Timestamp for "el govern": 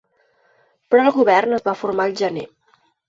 1.09-1.53